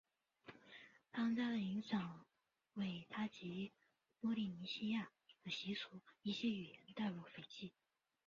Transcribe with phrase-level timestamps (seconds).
[1.11, 2.25] 汤加的影响
[2.73, 3.37] 为他将
[4.19, 5.11] 波利尼西亚
[5.43, 7.71] 的习俗和一些语言带入斐济。